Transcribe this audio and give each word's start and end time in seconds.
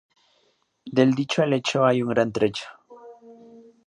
Del 0.91 1.11
dicho 1.13 1.43
al 1.43 1.53
hecho 1.53 1.85
hay 1.85 2.01
un 2.01 2.09
gran 2.09 2.31
trecho 2.33 2.63